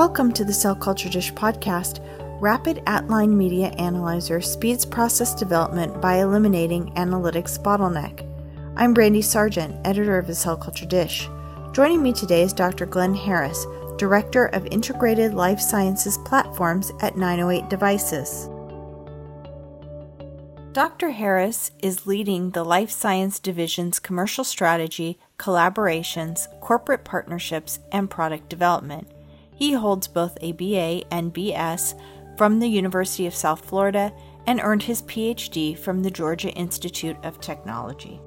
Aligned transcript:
Welcome 0.00 0.32
to 0.32 0.46
the 0.46 0.52
Cell 0.54 0.74
Culture 0.74 1.10
Dish 1.10 1.30
podcast. 1.34 2.00
Rapid 2.40 2.82
at-line 2.86 3.36
media 3.36 3.66
analyzer 3.76 4.40
speeds 4.40 4.86
process 4.86 5.34
development 5.34 6.00
by 6.00 6.20
eliminating 6.20 6.90
analytics 6.94 7.62
bottleneck. 7.62 8.26
I'm 8.76 8.94
Brandy 8.94 9.20
Sargent, 9.20 9.76
editor 9.86 10.16
of 10.16 10.26
the 10.26 10.34
Cell 10.34 10.56
Culture 10.56 10.86
Dish. 10.86 11.28
Joining 11.74 12.02
me 12.02 12.14
today 12.14 12.40
is 12.40 12.54
Dr. 12.54 12.86
Glenn 12.86 13.14
Harris, 13.14 13.66
Director 13.98 14.46
of 14.46 14.64
Integrated 14.70 15.34
Life 15.34 15.60
Sciences 15.60 16.16
Platforms 16.24 16.90
at 17.02 17.18
908 17.18 17.68
Devices. 17.68 18.48
Dr. 20.72 21.10
Harris 21.10 21.72
is 21.80 22.06
leading 22.06 22.52
the 22.52 22.64
Life 22.64 22.90
Science 22.90 23.38
Division's 23.38 23.98
commercial 23.98 24.44
strategy, 24.44 25.18
collaborations, 25.38 26.46
corporate 26.62 27.04
partnerships, 27.04 27.80
and 27.92 28.08
product 28.08 28.48
development. 28.48 29.06
He 29.60 29.74
holds 29.74 30.08
both 30.08 30.38
a 30.40 30.52
BA 30.52 31.04
and 31.12 31.34
BS 31.34 31.92
from 32.38 32.58
the 32.58 32.66
University 32.66 33.26
of 33.26 33.34
South 33.34 33.62
Florida 33.62 34.10
and 34.46 34.58
earned 34.58 34.82
his 34.82 35.02
PhD 35.02 35.76
from 35.76 36.02
the 36.02 36.10
Georgia 36.10 36.48
Institute 36.48 37.18
of 37.24 37.40
Technology. 37.40 38.18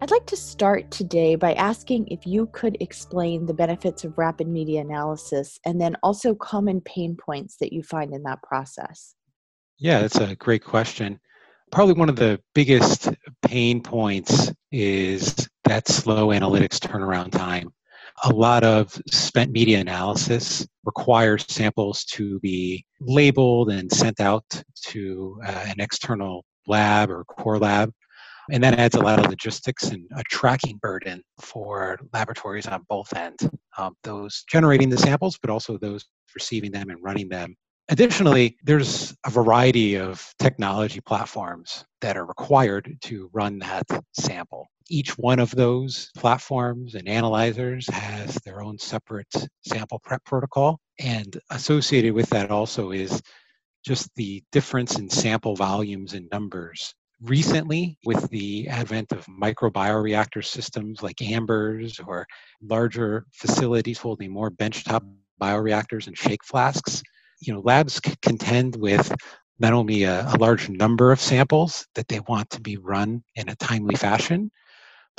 I'd 0.00 0.12
like 0.12 0.26
to 0.26 0.36
start 0.36 0.92
today 0.92 1.34
by 1.34 1.54
asking 1.54 2.06
if 2.06 2.24
you 2.24 2.46
could 2.52 2.76
explain 2.78 3.46
the 3.46 3.52
benefits 3.52 4.04
of 4.04 4.16
rapid 4.16 4.46
media 4.46 4.80
analysis 4.80 5.58
and 5.66 5.80
then 5.80 5.96
also 6.04 6.36
common 6.36 6.80
pain 6.80 7.16
points 7.16 7.56
that 7.56 7.72
you 7.72 7.82
find 7.82 8.14
in 8.14 8.22
that 8.22 8.40
process. 8.44 9.16
Yeah, 9.76 10.02
that's 10.02 10.20
a 10.20 10.36
great 10.36 10.62
question. 10.62 11.18
Probably 11.72 11.94
one 11.94 12.08
of 12.08 12.14
the 12.14 12.40
biggest 12.54 13.10
pain 13.42 13.82
points 13.82 14.52
is 14.70 15.48
that 15.64 15.88
slow 15.88 16.28
analytics 16.28 16.78
turnaround 16.78 17.32
time 17.32 17.72
a 18.24 18.30
lot 18.30 18.64
of 18.64 19.00
spent 19.10 19.50
media 19.52 19.78
analysis 19.80 20.66
requires 20.84 21.44
samples 21.48 22.04
to 22.04 22.38
be 22.40 22.84
labeled 23.00 23.70
and 23.70 23.90
sent 23.92 24.20
out 24.20 24.44
to 24.86 25.38
uh, 25.46 25.64
an 25.66 25.80
external 25.80 26.44
lab 26.66 27.10
or 27.10 27.24
core 27.24 27.58
lab. 27.58 27.92
And 28.50 28.64
that 28.64 28.78
adds 28.78 28.94
a 28.94 29.00
lot 29.00 29.18
of 29.18 29.26
logistics 29.26 29.84
and 29.90 30.06
a 30.16 30.22
tracking 30.30 30.78
burden 30.78 31.22
for 31.40 31.98
laboratories 32.14 32.66
on 32.66 32.84
both 32.88 33.12
ends, 33.14 33.46
um, 33.76 33.94
those 34.04 34.44
generating 34.50 34.88
the 34.88 34.96
samples, 34.96 35.38
but 35.40 35.50
also 35.50 35.76
those 35.76 36.06
receiving 36.34 36.72
them 36.72 36.88
and 36.88 37.02
running 37.02 37.28
them. 37.28 37.54
Additionally, 37.90 38.56
there's 38.64 39.14
a 39.26 39.30
variety 39.30 39.96
of 39.96 40.26
technology 40.38 41.00
platforms 41.00 41.84
that 42.00 42.16
are 42.16 42.26
required 42.26 42.96
to 43.02 43.30
run 43.32 43.58
that 43.58 43.86
sample 44.12 44.66
each 44.88 45.16
one 45.18 45.38
of 45.38 45.50
those 45.50 46.10
platforms 46.16 46.94
and 46.94 47.08
analyzers 47.08 47.88
has 47.88 48.34
their 48.36 48.62
own 48.62 48.78
separate 48.78 49.32
sample 49.66 49.98
prep 49.98 50.24
protocol. 50.24 50.80
And 50.98 51.38
associated 51.50 52.14
with 52.14 52.28
that 52.30 52.50
also 52.50 52.90
is 52.90 53.22
just 53.84 54.10
the 54.16 54.42
difference 54.52 54.98
in 54.98 55.08
sample 55.08 55.54
volumes 55.54 56.14
and 56.14 56.28
numbers. 56.32 56.94
Recently, 57.20 57.98
with 58.04 58.28
the 58.30 58.68
advent 58.68 59.12
of 59.12 59.26
microbioreactor 59.26 60.44
systems 60.44 61.02
like 61.02 61.16
ambrs 61.16 62.00
or 62.06 62.26
larger 62.62 63.26
facilities 63.32 63.98
holding 63.98 64.30
more 64.30 64.50
benchtop 64.50 65.02
bioreactors 65.40 66.06
and 66.06 66.16
shake 66.16 66.44
flasks, 66.44 67.02
you 67.40 67.52
know, 67.52 67.60
labs 67.60 68.00
contend 68.22 68.76
with 68.76 69.12
not 69.58 69.72
only 69.72 70.04
a, 70.04 70.26
a 70.26 70.38
large 70.38 70.68
number 70.68 71.10
of 71.10 71.20
samples 71.20 71.86
that 71.94 72.06
they 72.08 72.20
want 72.20 72.48
to 72.50 72.60
be 72.60 72.76
run 72.76 73.22
in 73.34 73.48
a 73.48 73.56
timely 73.56 73.96
fashion, 73.96 74.50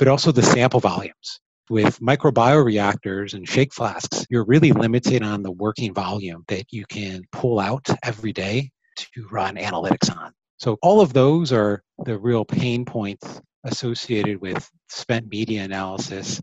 but 0.00 0.08
also 0.08 0.32
the 0.32 0.42
sample 0.42 0.80
volumes. 0.80 1.40
With 1.68 2.00
microbioreactors 2.00 3.34
and 3.34 3.46
shake 3.46 3.74
flasks, 3.74 4.24
you're 4.30 4.46
really 4.46 4.72
limited 4.72 5.22
on 5.22 5.42
the 5.42 5.52
working 5.52 5.92
volume 5.92 6.42
that 6.48 6.64
you 6.72 6.86
can 6.86 7.22
pull 7.32 7.60
out 7.60 7.86
every 8.02 8.32
day 8.32 8.70
to 8.96 9.28
run 9.30 9.56
analytics 9.56 10.10
on. 10.10 10.32
So, 10.58 10.78
all 10.82 11.02
of 11.02 11.12
those 11.12 11.52
are 11.52 11.82
the 12.06 12.18
real 12.18 12.46
pain 12.46 12.86
points 12.86 13.42
associated 13.64 14.40
with 14.40 14.68
spent 14.88 15.28
media 15.28 15.64
analysis. 15.64 16.40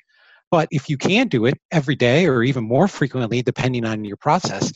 But 0.52 0.68
if 0.70 0.88
you 0.88 0.98
can 0.98 1.28
do 1.28 1.46
it 1.46 1.56
every 1.72 1.96
day 1.96 2.28
or 2.28 2.44
even 2.44 2.64
more 2.64 2.88
frequently, 2.88 3.42
depending 3.42 3.86
on 3.86 4.06
your 4.06 4.18
process, 4.18 4.72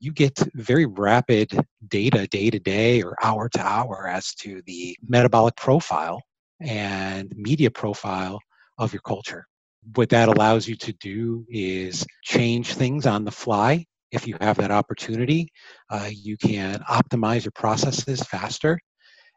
you 0.00 0.12
get 0.12 0.36
very 0.54 0.86
rapid 0.86 1.56
data 1.86 2.26
day 2.26 2.50
to 2.50 2.58
day 2.58 3.00
or 3.00 3.16
hour 3.22 3.48
to 3.50 3.60
hour 3.60 4.08
as 4.08 4.34
to 4.40 4.60
the 4.66 4.96
metabolic 5.08 5.54
profile 5.54 6.20
and 6.62 7.32
media 7.36 7.70
profile 7.70 8.40
of 8.78 8.92
your 8.92 9.02
culture. 9.02 9.46
What 9.94 10.10
that 10.10 10.28
allows 10.28 10.68
you 10.68 10.76
to 10.76 10.92
do 10.94 11.44
is 11.48 12.06
change 12.22 12.74
things 12.74 13.06
on 13.06 13.24
the 13.24 13.30
fly. 13.30 13.84
If 14.12 14.26
you 14.28 14.36
have 14.40 14.58
that 14.58 14.70
opportunity, 14.70 15.48
uh, 15.90 16.10
you 16.12 16.36
can 16.36 16.80
optimize 16.88 17.44
your 17.44 17.52
processes 17.52 18.22
faster. 18.22 18.78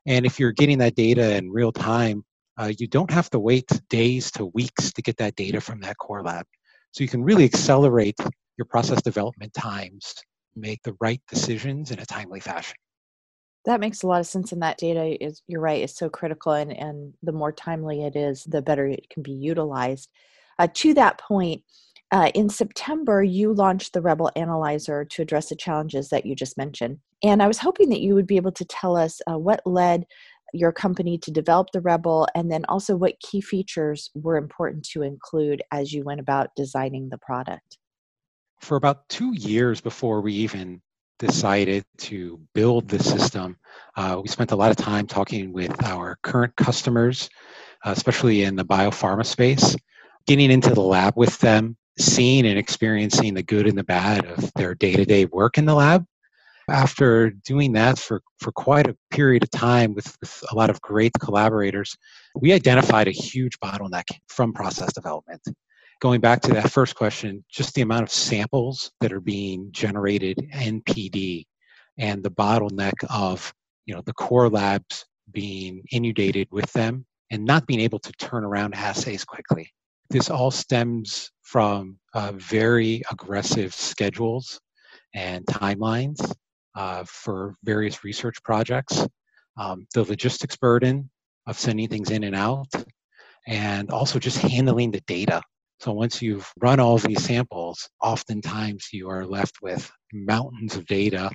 And 0.05 0.25
if 0.25 0.39
you're 0.39 0.51
getting 0.51 0.77
that 0.79 0.95
data 0.95 1.35
in 1.35 1.49
real 1.49 1.71
time, 1.71 2.23
uh, 2.59 2.71
you 2.77 2.87
don't 2.87 3.11
have 3.11 3.29
to 3.31 3.39
wait 3.39 3.69
days 3.89 4.31
to 4.31 4.45
weeks 4.47 4.93
to 4.93 5.01
get 5.01 5.17
that 5.17 5.35
data 5.35 5.59
from 5.59 5.79
that 5.81 5.97
core 5.97 6.23
lab. 6.23 6.45
So 6.91 7.03
you 7.03 7.09
can 7.09 7.23
really 7.23 7.43
accelerate 7.43 8.19
your 8.57 8.65
process 8.65 9.01
development 9.01 9.53
times, 9.53 10.13
make 10.55 10.81
the 10.83 10.95
right 11.01 11.21
decisions 11.27 11.91
in 11.91 11.99
a 11.99 12.05
timely 12.05 12.39
fashion. 12.39 12.75
That 13.65 13.79
makes 13.79 14.03
a 14.03 14.07
lot 14.07 14.19
of 14.19 14.27
sense. 14.27 14.51
And 14.51 14.61
that 14.61 14.77
data 14.77 15.23
is, 15.23 15.41
you're 15.47 15.61
right, 15.61 15.83
is 15.83 15.95
so 15.95 16.09
critical. 16.09 16.53
And, 16.53 16.71
and 16.71 17.13
the 17.23 17.31
more 17.31 17.51
timely 17.51 18.03
it 18.03 18.15
is, 18.15 18.43
the 18.43 18.61
better 18.61 18.85
it 18.85 19.09
can 19.09 19.23
be 19.23 19.31
utilized. 19.31 20.09
Uh, 20.59 20.67
to 20.73 20.93
that 20.93 21.19
point, 21.19 21.63
uh, 22.11 22.31
in 22.35 22.49
September, 22.49 23.23
you 23.23 23.51
launched 23.51 23.93
the 23.93 24.01
Rebel 24.01 24.31
Analyzer 24.35 25.05
to 25.05 25.21
address 25.21 25.49
the 25.49 25.55
challenges 25.55 26.09
that 26.09 26.25
you 26.25 26.35
just 26.35 26.57
mentioned. 26.57 26.99
And 27.23 27.41
I 27.41 27.47
was 27.47 27.57
hoping 27.57 27.89
that 27.89 28.01
you 28.01 28.13
would 28.13 28.27
be 28.27 28.37
able 28.37 28.51
to 28.53 28.65
tell 28.65 28.95
us 28.95 29.19
uh, 29.29 29.37
what 29.37 29.61
led 29.65 30.05
your 30.53 30.71
company 30.71 31.17
to 31.17 31.31
develop 31.31 31.67
the 31.73 31.81
Rebel 31.81 32.27
and 32.35 32.51
then 32.51 32.63
also 32.69 32.95
what 32.95 33.19
key 33.19 33.41
features 33.41 34.09
were 34.13 34.37
important 34.37 34.87
to 34.91 35.01
include 35.01 35.61
as 35.71 35.91
you 35.91 36.03
went 36.03 36.19
about 36.19 36.49
designing 36.55 37.09
the 37.09 37.17
product. 37.17 37.77
For 38.61 38.77
about 38.77 39.09
two 39.09 39.33
years 39.33 39.81
before 39.81 40.21
we 40.21 40.33
even 40.33 40.81
decided 41.19 41.85
to 41.97 42.39
build 42.53 42.87
the 42.87 43.01
system, 43.01 43.57
uh, 43.95 44.19
we 44.21 44.27
spent 44.27 44.51
a 44.51 44.55
lot 44.55 44.71
of 44.71 44.77
time 44.77 45.07
talking 45.07 45.53
with 45.53 45.83
our 45.83 46.17
current 46.23 46.55
customers, 46.55 47.29
uh, 47.85 47.91
especially 47.91 48.43
in 48.43 48.55
the 48.55 48.65
biopharma 48.65 49.25
space, 49.25 49.75
getting 50.27 50.51
into 50.51 50.73
the 50.73 50.81
lab 50.81 51.13
with 51.15 51.37
them, 51.39 51.77
seeing 51.97 52.45
and 52.45 52.59
experiencing 52.59 53.33
the 53.33 53.43
good 53.43 53.67
and 53.67 53.77
the 53.77 53.83
bad 53.83 54.25
of 54.25 54.51
their 54.55 54.75
day 54.75 54.93
to 54.93 55.05
day 55.05 55.25
work 55.25 55.57
in 55.57 55.65
the 55.65 55.75
lab. 55.75 56.05
After 56.69 57.29
doing 57.29 57.73
that 57.73 57.99
for, 57.99 58.21
for 58.39 58.51
quite 58.51 58.87
a 58.87 58.97
period 59.11 59.43
of 59.43 59.51
time 59.51 59.93
with, 59.93 60.17
with 60.19 60.43
a 60.51 60.55
lot 60.55 60.71
of 60.71 60.81
great 60.81 61.11
collaborators, 61.19 61.95
we 62.35 62.53
identified 62.53 63.07
a 63.07 63.11
huge 63.11 63.59
bottleneck 63.59 64.05
from 64.27 64.51
process 64.51 64.91
development 64.91 65.41
going 65.99 66.21
back 66.21 66.41
to 66.41 66.51
that 66.53 66.71
first 66.71 66.95
question, 66.95 67.43
just 67.49 67.73
the 67.73 67.81
amount 67.81 68.03
of 68.03 68.11
samples 68.11 68.91
that 69.01 69.13
are 69.13 69.21
being 69.21 69.71
generated 69.71 70.37
in 70.53 70.81
PD 70.81 71.45
and 71.97 72.23
the 72.23 72.31
bottleneck 72.31 72.93
of 73.09 73.53
you 73.85 73.93
know 73.93 74.01
the 74.05 74.13
core 74.13 74.49
labs 74.49 75.05
being 75.31 75.83
inundated 75.91 76.47
with 76.51 76.71
them 76.73 77.05
and 77.31 77.43
not 77.43 77.65
being 77.67 77.79
able 77.79 77.99
to 77.99 78.11
turn 78.13 78.43
around 78.43 78.73
assays 78.73 79.23
quickly. 79.23 79.71
This 80.09 80.29
all 80.29 80.51
stems 80.51 81.31
from 81.41 81.97
uh, 82.13 82.33
very 82.35 83.01
aggressive 83.11 83.73
schedules 83.73 84.59
and 85.13 85.45
timelines 85.47 86.19
uh, 86.75 87.03
for 87.07 87.55
various 87.63 88.03
research 88.03 88.41
projects, 88.43 89.07
um, 89.57 89.87
the 89.93 90.03
logistics 90.03 90.57
burden 90.57 91.09
of 91.47 91.57
sending 91.57 91.87
things 91.87 92.11
in 92.11 92.23
and 92.23 92.35
out, 92.35 92.67
and 93.47 93.89
also 93.89 94.19
just 94.19 94.37
handling 94.37 94.91
the 94.91 95.01
data 95.01 95.41
so 95.79 95.91
once 95.91 96.21
you've 96.21 96.51
run 96.61 96.79
all 96.79 96.97
these 96.97 97.23
samples, 97.23 97.89
oftentimes 98.01 98.87
you 98.91 99.09
are 99.09 99.25
left 99.25 99.61
with 99.61 99.91
mountains 100.13 100.75
of 100.75 100.85
data 100.85 101.29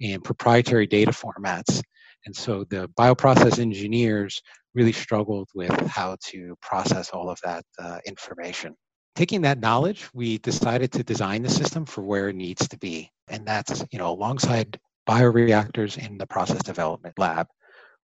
in 0.00 0.20
proprietary 0.20 0.86
data 0.86 1.12
formats. 1.12 1.82
And 2.26 2.34
so 2.34 2.64
the 2.70 2.88
bioprocess 2.98 3.58
engineers 3.58 4.40
really 4.74 4.92
struggled 4.92 5.48
with 5.54 5.78
how 5.86 6.16
to 6.28 6.56
process 6.62 7.10
all 7.10 7.28
of 7.28 7.38
that 7.44 7.64
uh, 7.78 7.98
information. 8.06 8.74
Taking 9.14 9.42
that 9.42 9.60
knowledge, 9.60 10.08
we 10.14 10.38
decided 10.38 10.90
to 10.92 11.04
design 11.04 11.42
the 11.42 11.50
system 11.50 11.84
for 11.84 12.02
where 12.02 12.30
it 12.30 12.36
needs 12.36 12.66
to 12.68 12.78
be. 12.78 13.10
And 13.28 13.46
that's, 13.46 13.84
you 13.92 13.98
know, 13.98 14.10
alongside 14.10 14.80
bioreactors 15.08 15.98
in 15.98 16.16
the 16.16 16.26
process 16.26 16.62
development 16.62 17.18
lab. 17.18 17.46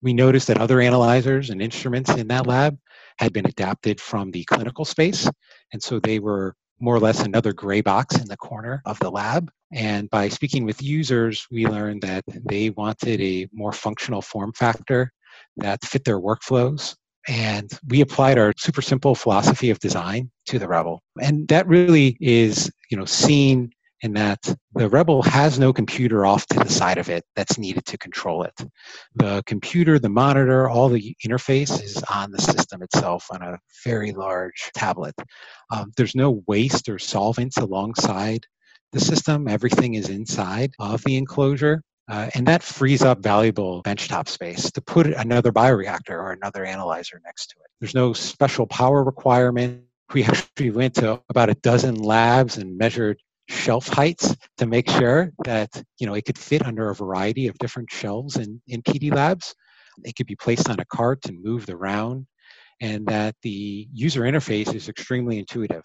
We 0.02 0.14
noticed 0.14 0.48
that 0.48 0.60
other 0.60 0.82
analyzers 0.82 1.50
and 1.50 1.62
instruments 1.62 2.12
in 2.12 2.28
that 2.30 2.48
lab 2.48 2.78
had 3.18 3.34
been 3.34 3.46
adapted 3.46 4.02
from 4.02 4.32
the 4.32 4.44
clinical 4.46 4.86
space. 4.86 5.30
And 5.76 5.84
so 5.84 6.00
they 6.00 6.20
were 6.20 6.56
more 6.80 6.96
or 6.96 7.02
less 7.02 7.20
another 7.20 7.52
gray 7.52 7.82
box 7.82 8.18
in 8.18 8.30
the 8.30 8.38
corner 8.38 8.82
of 8.86 8.98
the 9.00 9.12
lab. 9.12 9.52
And 9.74 10.10
by 10.10 10.30
speaking 10.30 10.64
with 10.64 10.82
users, 10.82 11.46
we 11.52 11.68
learned 11.68 12.02
that 12.04 12.24
they 12.50 12.70
wanted 12.70 13.20
a 13.20 13.50
more 13.52 13.74
functional 13.74 14.22
form 14.22 14.54
factor 14.54 15.12
that 15.58 15.84
fit 15.84 16.06
their 16.06 16.22
workflows. 16.22 16.96
And 17.28 17.70
we 17.90 18.00
applied 18.00 18.38
our 18.38 18.54
super 18.58 18.82
simple 18.82 19.16
philosophy 19.16 19.70
of 19.70 19.80
design 19.80 20.32
to 20.46 20.60
the 20.60 20.70
Rebel. 20.70 21.04
And 21.22 21.46
that 21.50 21.68
really 21.68 22.16
is 22.22 22.72
you 22.90 22.98
know, 22.98 23.06
seen 23.06 23.72
in 24.06 24.14
that 24.14 24.56
the 24.76 24.88
Rebel 24.88 25.24
has 25.24 25.58
no 25.58 25.74
computer 25.74 26.26
off 26.26 26.46
to 26.48 26.60
the 26.60 26.70
side 26.70 27.00
of 27.00 27.10
it 27.10 27.24
that's 27.36 27.58
needed 27.58 27.86
to 27.88 27.98
control 27.98 28.44
it. 28.44 28.54
The 29.16 29.44
computer, 29.48 29.98
the 29.98 30.10
monitor, 30.10 30.70
all 30.70 30.90
the 30.90 31.16
interface 31.26 31.84
is 31.84 32.02
on 32.04 32.32
the 32.32 32.42
system 32.42 32.84
itself 32.84 33.26
on 33.32 33.42
a 33.42 33.58
very 33.84 34.12
large 34.12 34.70
tablet. 34.76 35.16
Um, 35.72 35.92
there's 35.98 36.16
no 36.16 36.44
waste 36.48 36.88
or 36.88 37.00
solvents 37.00 37.58
alongside 37.58 38.46
the 38.92 39.00
system. 39.00 39.48
Everything 39.48 39.96
is 39.96 40.10
inside 40.10 40.72
of 40.80 41.04
the 41.04 41.18
enclosure. 41.18 41.82
Uh, 42.08 42.30
and 42.36 42.48
that 42.48 42.62
frees 42.62 43.02
up 43.02 43.24
valuable 43.24 43.82
benchtop 43.82 44.28
space 44.28 44.72
to 44.72 44.82
put 44.82 45.08
another 45.08 45.52
bioreactor 45.52 46.12
or 46.12 46.32
another 46.32 46.64
analyzer 46.64 47.20
next 47.26 47.48
to 47.48 47.56
it. 47.56 47.72
There's 47.82 47.96
no 47.96 48.14
special 48.14 48.68
power 48.68 49.04
requirement. 49.04 49.82
We 50.14 50.24
actually 50.26 50.70
went 50.70 50.94
to 50.96 51.20
about 51.30 51.50
a 51.50 51.56
dozen 51.56 51.96
labs 51.96 52.60
and 52.60 52.78
measured 52.78 53.18
shelf 53.48 53.88
heights 53.88 54.36
to 54.58 54.66
make 54.66 54.90
sure 54.90 55.32
that 55.44 55.70
you 56.00 56.08
know 56.08 56.14
it 56.14 56.26
could 56.26 56.38
fit 56.38 56.66
under 56.66 56.90
a 56.90 56.96
variety 56.96 57.48
of 57.48 57.58
different 57.58 57.90
shelves 57.92 58.38
in, 58.38 58.62
in 58.68 58.82
PD 58.82 59.14
labs. 59.14 59.54
It 60.04 60.16
could 60.16 60.28
be 60.28 60.36
placed 60.36 60.70
on 60.70 60.80
a 60.80 60.86
cart 60.86 61.26
and 61.28 61.44
moved 61.44 61.70
around, 61.70 62.28
and 62.82 63.06
that 63.08 63.36
the 63.42 63.88
user 63.94 64.22
interface 64.22 64.74
is 64.74 64.90
extremely 64.90 65.40
intuitive. 65.40 65.84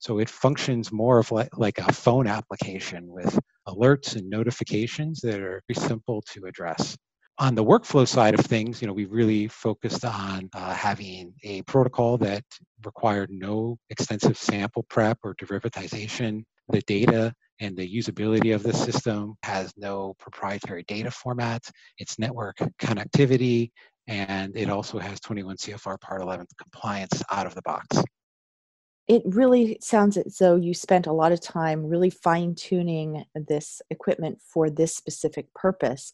So 0.00 0.18
it 0.18 0.30
functions 0.30 0.90
more 0.90 1.18
of 1.18 1.30
like, 1.30 1.56
like 1.58 1.78
a 1.78 1.92
phone 1.92 2.26
application 2.26 3.06
with 3.06 3.38
alerts 3.68 4.16
and 4.16 4.28
notifications 4.30 5.20
that 5.20 5.40
are 5.40 5.62
very 5.68 5.86
simple 5.86 6.22
to 6.32 6.46
address. 6.46 6.96
On 7.38 7.54
the 7.54 7.64
workflow 7.64 8.08
side 8.08 8.38
of 8.38 8.44
things, 8.44 8.80
you 8.80 8.88
know, 8.88 8.94
we 8.94 9.04
really 9.04 9.48
focused 9.48 10.04
on 10.04 10.48
uh, 10.54 10.72
having 10.72 11.34
a 11.42 11.62
protocol 11.62 12.18
that 12.18 12.44
required 12.84 13.30
no 13.30 13.78
extensive 13.90 14.36
sample 14.36 14.84
prep 14.88 15.18
or 15.22 15.34
derivatization. 15.34 16.44
The 16.70 16.82
data 16.82 17.34
and 17.60 17.76
the 17.76 17.88
usability 17.88 18.54
of 18.54 18.62
the 18.62 18.72
system 18.72 19.34
has 19.42 19.72
no 19.76 20.14
proprietary 20.18 20.84
data 20.88 21.10
format. 21.10 21.62
It's 21.98 22.18
network 22.18 22.56
connectivity, 22.80 23.70
and 24.06 24.56
it 24.56 24.70
also 24.70 24.98
has 24.98 25.20
21 25.20 25.56
CFR 25.56 26.00
Part 26.00 26.22
11 26.22 26.46
compliance 26.58 27.22
out 27.30 27.46
of 27.46 27.54
the 27.54 27.62
box 27.62 28.02
it 29.10 29.22
really 29.24 29.76
sounds 29.80 30.16
as 30.16 30.38
though 30.38 30.54
you 30.54 30.72
spent 30.72 31.08
a 31.08 31.12
lot 31.12 31.32
of 31.32 31.40
time 31.40 31.84
really 31.84 32.10
fine 32.10 32.54
tuning 32.54 33.24
this 33.34 33.82
equipment 33.90 34.40
for 34.40 34.70
this 34.70 34.94
specific 34.94 35.52
purpose. 35.52 36.12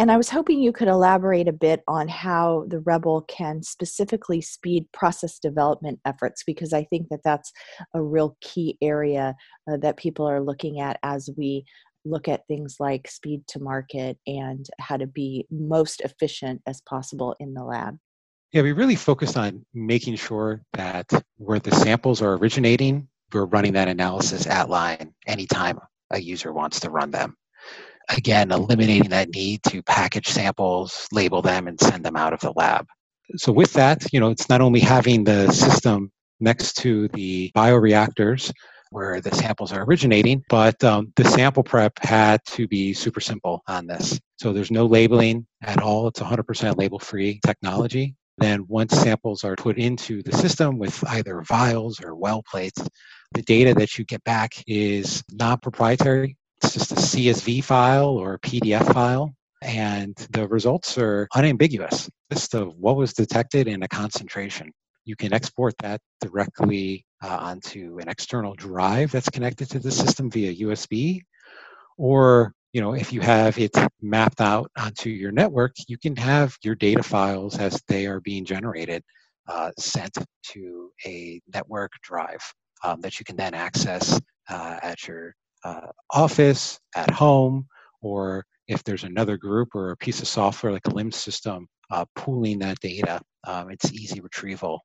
And 0.00 0.12
I 0.12 0.16
was 0.16 0.30
hoping 0.30 0.62
you 0.62 0.72
could 0.72 0.86
elaborate 0.86 1.48
a 1.48 1.52
bit 1.52 1.82
on 1.88 2.06
how 2.06 2.66
the 2.68 2.78
Rebel 2.80 3.22
can 3.22 3.64
specifically 3.64 4.40
speed 4.40 4.86
process 4.92 5.40
development 5.40 5.98
efforts, 6.04 6.44
because 6.46 6.72
I 6.72 6.84
think 6.84 7.08
that 7.08 7.20
that's 7.24 7.50
a 7.94 8.00
real 8.00 8.36
key 8.40 8.78
area 8.80 9.34
uh, 9.68 9.76
that 9.78 9.96
people 9.96 10.24
are 10.24 10.40
looking 10.40 10.80
at 10.80 11.00
as 11.02 11.28
we 11.36 11.64
look 12.04 12.28
at 12.28 12.46
things 12.46 12.76
like 12.78 13.10
speed 13.10 13.42
to 13.48 13.58
market 13.58 14.16
and 14.24 14.66
how 14.78 14.96
to 14.96 15.06
be 15.08 15.46
most 15.50 16.00
efficient 16.02 16.62
as 16.66 16.80
possible 16.82 17.34
in 17.40 17.52
the 17.52 17.64
lab. 17.64 17.98
Yeah, 18.52 18.62
we 18.62 18.72
really 18.72 18.96
focus 18.96 19.36
on 19.36 19.66
making 19.74 20.14
sure 20.14 20.62
that 20.74 21.10
where 21.38 21.58
the 21.58 21.74
samples 21.74 22.22
are 22.22 22.34
originating, 22.34 23.08
we're 23.32 23.46
running 23.46 23.72
that 23.72 23.88
analysis 23.88 24.46
at 24.46 24.70
line 24.70 25.12
anytime 25.26 25.80
a 26.12 26.20
user 26.20 26.52
wants 26.52 26.80
to 26.80 26.90
run 26.90 27.10
them. 27.10 27.36
Again, 28.10 28.50
eliminating 28.50 29.10
that 29.10 29.30
need 29.30 29.62
to 29.64 29.82
package 29.82 30.28
samples, 30.28 31.06
label 31.12 31.42
them, 31.42 31.68
and 31.68 31.78
send 31.80 32.04
them 32.04 32.16
out 32.16 32.32
of 32.32 32.40
the 32.40 32.52
lab. 32.56 32.86
So 33.36 33.52
with 33.52 33.74
that, 33.74 34.12
you 34.12 34.20
know, 34.20 34.30
it's 34.30 34.48
not 34.48 34.60
only 34.60 34.80
having 34.80 35.24
the 35.24 35.52
system 35.52 36.10
next 36.40 36.74
to 36.78 37.08
the 37.08 37.52
bioreactors 37.54 38.52
where 38.90 39.20
the 39.20 39.34
samples 39.34 39.72
are 39.72 39.84
originating, 39.84 40.42
but 40.48 40.82
um, 40.82 41.12
the 41.16 41.24
sample 41.24 41.62
prep 41.62 41.92
had 42.00 42.42
to 42.46 42.66
be 42.66 42.94
super 42.94 43.20
simple 43.20 43.62
on 43.68 43.86
this. 43.86 44.18
So 44.38 44.52
there's 44.52 44.70
no 44.70 44.86
labeling 44.86 45.46
at 45.62 45.82
all. 45.82 46.08
It's 46.08 46.20
100% 46.20 46.78
label 46.78 46.98
free 46.98 47.40
technology. 47.44 48.14
Then 48.38 48.64
once 48.68 48.96
samples 48.96 49.44
are 49.44 49.56
put 49.56 49.78
into 49.78 50.22
the 50.22 50.32
system 50.32 50.78
with 50.78 51.04
either 51.08 51.42
vials 51.42 52.00
or 52.02 52.14
well 52.14 52.42
plates, 52.48 52.80
the 53.32 53.42
data 53.42 53.74
that 53.74 53.98
you 53.98 54.04
get 54.04 54.24
back 54.24 54.52
is 54.66 55.22
not 55.32 55.60
proprietary. 55.60 56.37
It's 56.68 56.74
just 56.74 56.92
a 56.92 56.96
CSV 56.96 57.64
file 57.64 58.10
or 58.10 58.34
a 58.34 58.38
PDF 58.40 58.92
file. 58.92 59.34
And 59.62 60.14
the 60.32 60.46
results 60.46 60.98
are 60.98 61.26
unambiguous. 61.34 62.10
List 62.30 62.54
of 62.54 62.76
what 62.76 62.96
was 62.96 63.14
detected 63.14 63.68
in 63.68 63.82
a 63.82 63.88
concentration. 63.88 64.70
You 65.06 65.16
can 65.16 65.32
export 65.32 65.72
that 65.78 66.02
directly 66.20 67.06
uh, 67.24 67.38
onto 67.40 67.98
an 68.02 68.10
external 68.10 68.52
drive 68.52 69.12
that's 69.12 69.30
connected 69.30 69.70
to 69.70 69.78
the 69.78 69.90
system 69.90 70.30
via 70.30 70.66
USB, 70.66 71.22
or 71.96 72.52
you 72.74 72.82
know, 72.82 72.92
if 72.92 73.14
you 73.14 73.22
have 73.22 73.58
it 73.58 73.74
mapped 74.02 74.42
out 74.42 74.70
onto 74.76 75.08
your 75.08 75.32
network, 75.32 75.72
you 75.86 75.96
can 75.96 76.16
have 76.16 76.54
your 76.62 76.74
data 76.74 77.02
files 77.02 77.58
as 77.58 77.82
they 77.88 78.04
are 78.04 78.20
being 78.20 78.44
generated 78.44 79.02
uh, 79.48 79.70
sent 79.78 80.18
to 80.42 80.90
a 81.06 81.40
network 81.54 81.92
drive 82.02 82.42
um, 82.84 83.00
that 83.00 83.18
you 83.18 83.24
can 83.24 83.36
then 83.36 83.54
access 83.54 84.20
uh, 84.50 84.78
at 84.82 85.08
your 85.08 85.34
uh, 85.64 85.88
office, 86.10 86.78
at 86.96 87.10
home, 87.10 87.66
or 88.00 88.44
if 88.66 88.84
there's 88.84 89.04
another 89.04 89.36
group 89.36 89.74
or 89.74 89.90
a 89.90 89.96
piece 89.96 90.20
of 90.20 90.28
software 90.28 90.72
like 90.72 90.86
a 90.86 90.90
LIMS 90.90 91.16
system 91.16 91.66
uh, 91.90 92.04
pooling 92.14 92.58
that 92.60 92.78
data, 92.80 93.20
um, 93.46 93.70
it's 93.70 93.92
easy 93.92 94.20
retrieval 94.20 94.82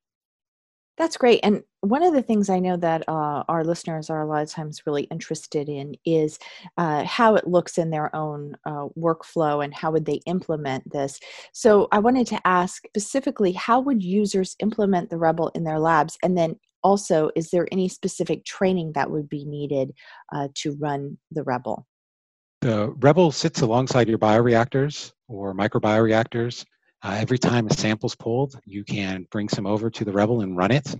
that's 0.97 1.17
great. 1.17 1.39
And 1.41 1.63
one 1.81 2.03
of 2.03 2.13
the 2.13 2.21
things 2.21 2.49
I 2.49 2.59
know 2.59 2.77
that 2.77 3.03
uh, 3.07 3.43
our 3.47 3.63
listeners 3.63 4.09
are 4.11 4.21
a 4.21 4.27
lot 4.27 4.43
of 4.43 4.49
times 4.49 4.83
really 4.85 5.03
interested 5.03 5.67
in 5.67 5.95
is 6.05 6.37
uh, 6.77 7.03
how 7.03 7.35
it 7.35 7.47
looks 7.47 7.79
in 7.79 7.89
their 7.89 8.15
own 8.15 8.55
uh, 8.65 8.87
workflow 8.97 9.63
and 9.63 9.73
how 9.73 9.91
would 9.91 10.05
they 10.05 10.21
implement 10.27 10.91
this. 10.91 11.19
So 11.51 11.87
I 11.91 11.97
wanted 11.97 12.27
to 12.27 12.47
ask 12.47 12.83
specifically 12.85 13.53
how 13.53 13.79
would 13.79 14.03
users 14.03 14.55
implement 14.59 15.09
the 15.09 15.17
Rebel 15.17 15.49
in 15.55 15.63
their 15.63 15.79
labs? 15.79 16.17
And 16.21 16.37
then 16.37 16.59
also, 16.83 17.30
is 17.35 17.50
there 17.50 17.68
any 17.71 17.88
specific 17.88 18.45
training 18.45 18.94
that 18.94 19.09
would 19.09 19.30
be 19.30 19.45
needed 19.45 19.94
uh, 20.33 20.47
to 20.56 20.75
run 20.80 21.18
the 21.31 21.44
Rebel? 21.44 21.85
The 22.62 22.94
Rebel 23.00 23.31
sits 23.31 23.62
alongside 23.62 24.07
your 24.07 24.19
bioreactors 24.19 25.12
or 25.27 25.53
microbioreactors 25.53 26.65
uh, 27.03 27.18
every 27.19 27.38
time 27.38 27.68
a 27.68 27.74
sample's 27.74 28.15
pulled, 28.15 28.57
you 28.65 28.83
can 28.85 29.27
bring 29.30 29.50
some 29.50 29.65
over 29.65 29.89
to 29.89 30.06
the 30.06 30.12
Rebel 30.13 30.41
and 30.41 30.56
run 30.56 30.71
it. 30.71 30.95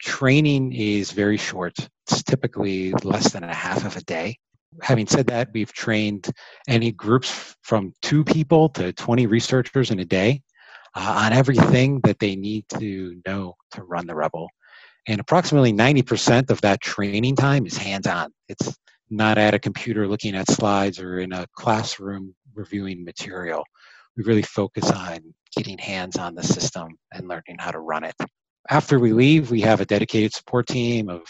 Training 0.00 0.72
is 0.72 1.10
very 1.10 1.36
short. 1.36 1.74
It's 2.06 2.22
typically 2.22 2.92
less 3.02 3.32
than 3.32 3.42
a 3.42 3.52
half 3.52 3.84
of 3.84 3.96
a 3.96 4.00
day. 4.02 4.38
Having 4.80 5.08
said 5.08 5.26
that, 5.26 5.48
we've 5.52 5.72
trained 5.72 6.30
any 6.68 6.92
groups 6.92 7.56
from 7.62 7.92
two 8.00 8.22
people 8.22 8.68
to 8.70 8.92
20 8.92 9.26
researchers 9.26 9.90
in 9.90 9.98
a 9.98 10.04
day 10.04 10.42
uh, 10.94 11.24
on 11.24 11.32
everything 11.32 12.00
that 12.04 12.20
they 12.20 12.36
need 12.36 12.66
to 12.78 13.20
know 13.26 13.56
to 13.72 13.82
run 13.82 14.06
the 14.06 14.14
Rebel. 14.14 14.48
And 15.08 15.20
approximately 15.20 15.72
90% 15.72 16.50
of 16.50 16.60
that 16.60 16.80
training 16.80 17.36
time 17.36 17.66
is 17.66 17.76
hands 17.76 18.06
on. 18.06 18.32
It's 18.48 18.76
not 19.08 19.38
at 19.38 19.54
a 19.54 19.58
computer 19.58 20.06
looking 20.06 20.34
at 20.34 20.50
slides 20.50 21.00
or 21.00 21.18
in 21.20 21.32
a 21.32 21.46
classroom 21.56 22.34
reviewing 22.54 23.04
material 23.04 23.64
we 24.16 24.24
really 24.24 24.42
focus 24.42 24.90
on 24.90 25.34
getting 25.56 25.78
hands 25.78 26.16
on 26.16 26.34
the 26.34 26.42
system 26.42 26.88
and 27.12 27.28
learning 27.28 27.56
how 27.58 27.70
to 27.70 27.80
run 27.80 28.04
it. 28.04 28.14
After 28.68 28.98
we 28.98 29.12
leave, 29.12 29.50
we 29.50 29.60
have 29.62 29.80
a 29.80 29.86
dedicated 29.86 30.32
support 30.32 30.66
team 30.66 31.08
of 31.08 31.22